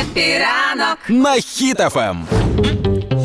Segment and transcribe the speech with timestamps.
[0.00, 2.24] Happy ранок на Хіт FM.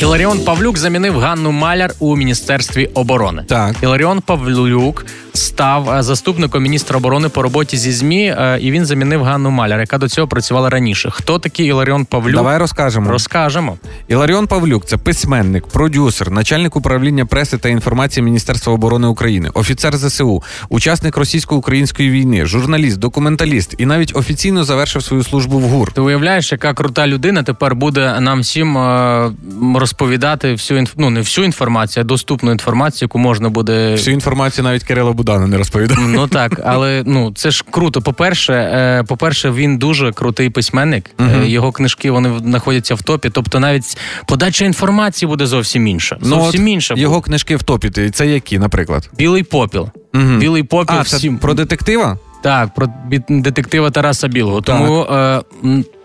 [0.00, 3.44] Іларіон Павлюк замінив Ганну Маляр у міністерстві оборони.
[3.48, 3.76] Так.
[3.82, 9.22] Іларіон Павлюк став е, заступником міністра оборони по роботі зі змі, е, і він замінив
[9.22, 11.10] Ганну Маляр, яка до цього працювала раніше.
[11.12, 12.36] Хто такий Іларіон Павлюк?
[12.36, 13.10] Давай розкажемо.
[13.10, 13.76] Розкажемо.
[14.08, 20.42] Іларіон Павлюк це письменник, продюсер, начальник управління преси та інформації Міністерства оборони України, офіцер ЗСУ,
[20.68, 25.92] учасник російсько-української війни, журналіст, документаліст і навіть офіційно завершив свою службу в ГУР.
[25.92, 29.32] Ти уявляєш, яка крута людина тепер буде нам всім е,
[29.74, 30.92] розповідати всю інф...
[30.96, 33.92] ну, не всю інформацію, а доступну інформацію, яку можна буде.
[33.92, 35.98] Всю інформацію навіть Кирило Будана не розповідав.
[36.08, 38.02] Ну так, але ну це ж круто.
[38.02, 41.10] По-перше, е, по-перше, він дуже крутий письменник.
[41.20, 43.30] Е, Його книжки вони знаходяться в топі.
[43.30, 46.16] Тобто, навіть подача інформації буде зовсім інша.
[46.20, 46.94] Зовсім Ну, от інша.
[46.96, 48.10] Його книжки в топі.
[48.10, 49.10] Це які, наприклад?
[49.18, 49.88] білий попіл.
[50.12, 50.38] Мгм.
[50.38, 52.18] Білий попіл А, це про детектива?
[52.42, 52.88] так, про
[53.28, 54.60] детектива Тараса Білого.
[54.60, 55.42] Тому е,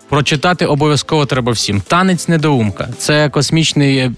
[0.09, 1.81] прочитати обов'язково треба всім.
[1.81, 2.89] Танець недоумка.
[2.97, 4.11] Це космічний е,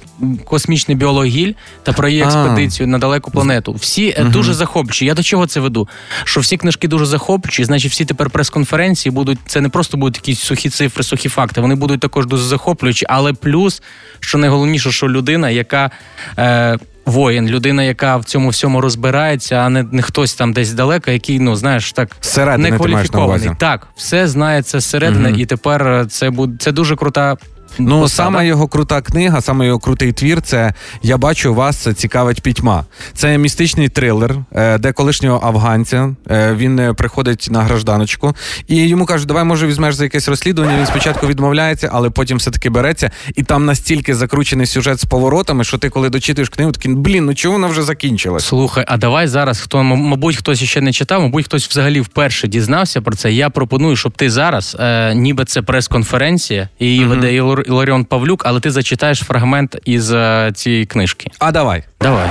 [0.45, 3.73] космічний біолог Гіль та про її експедицію на далеку планету.
[3.73, 5.05] Всі е, дуже захоплюючі.
[5.05, 5.87] Я до чого це веду?
[6.23, 9.39] Що всі книжки дуже захоплюючі, значить, всі тепер прес-конференції будуть.
[9.45, 11.61] Це не просто будуть якісь сухі цифри, сухі факти.
[11.61, 13.05] Вони будуть також дуже захоплюючі.
[13.09, 13.81] Але плюс,
[14.19, 15.91] що найголовніше, що людина, яка.
[16.37, 16.77] Е,
[17.09, 21.39] Воїн, людина, яка в цьому всьому розбирається, а не, не хтось там десь далеко, який,
[21.39, 22.77] ну знаєш, так Середини не
[23.25, 23.51] увазі.
[23.59, 25.39] Так, все знається зсередини, угу.
[25.39, 27.37] і тепер е, це буде це дуже крута.
[27.77, 28.25] Ну, посада.
[28.29, 30.41] саме його крута книга, саме його крутий твір.
[30.41, 31.77] Це я бачу вас.
[31.77, 32.85] Це цікавить пітьма.
[33.13, 38.35] Це містичний трилер, е, де колишнього афганця е, він е, приходить на гражданочку,
[38.67, 40.77] і йому кажуть, давай може візьмеш за якесь розслідування.
[40.77, 43.11] Він спочатку відмовляється, але потім все таки береться.
[43.35, 47.35] І там настільки закручений сюжет з поворотами, що ти, коли дочитуєш книгу, такий, блін, ну
[47.35, 48.45] чого вона вже закінчилась?
[48.45, 53.01] Слухай, а давай зараз, хто мабуть хтось ще не читав, мабуть, хтось взагалі вперше дізнався
[53.01, 53.31] про це.
[53.31, 58.43] Я пропоную, щоб ти зараз, е, ніби це прес-конференція, і її веде Ілар- Іларіон Павлюк,
[58.45, 61.31] але ти зачитаєш фрагмент із е, цієї книжки.
[61.39, 61.83] А давай.
[62.01, 62.29] Давай.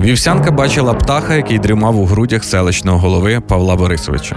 [0.00, 4.36] Вівсянка бачила птаха, який дрімав у грудях селищного голови Павла Борисовича.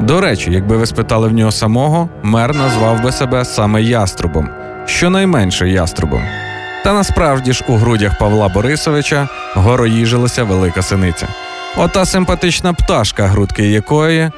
[0.00, 4.48] До речі, якби ви спитали в нього самого, мер назвав би себе саме яструбом,
[4.86, 6.22] щонайменше яструбом.
[6.84, 11.28] Та насправді ж у грудях Павла Борисовича гороїжилася велика синиця.
[11.76, 14.30] Ота симпатична пташка, грудки якої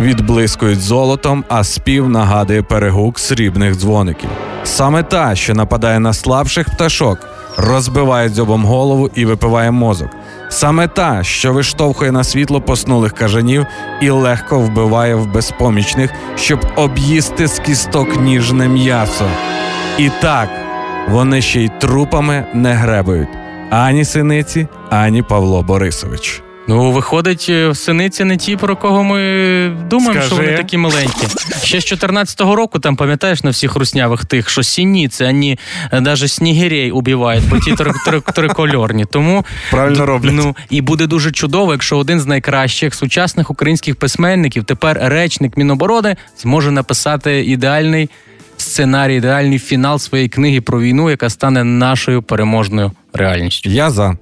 [0.00, 4.30] відблискують золотом, а спів нагадує перегук срібних дзвоників.
[4.64, 7.18] Саме та, що нападає на слабших пташок,
[7.56, 10.08] розбиває дзьобом голову і випиває мозок.
[10.48, 13.66] Саме та, що виштовхує на світло поснулих кажанів
[14.00, 19.24] і легко вбиває в безпомічних, щоб об'їсти з кісток ніжне м'ясо.
[19.98, 20.48] І так,
[21.08, 23.28] вони ще й трупами не гребають
[23.70, 26.42] ані синиці, ані Павло Борисович.
[26.68, 29.18] Ну, виходить, е, синиці не ті, про кого ми
[29.90, 31.26] думаємо, що вони такі маленькі.
[31.62, 35.58] Ще з 14-го року, там пам'ятаєш на всіх руснявих тих, що сініці, ані
[35.92, 39.04] навіть снігирей убивають, бо ті три- три- трикольорні.
[39.04, 40.32] Тому Правильно роблять.
[40.34, 46.16] Ну і буде дуже чудово, якщо один з найкращих сучасних українських письменників, тепер речник Міноборони,
[46.38, 48.10] зможе написати ідеальний
[48.56, 53.70] сценарій, ідеальний фінал своєї книги про війну, яка стане нашою переможною реальністю.
[53.70, 54.16] Я за.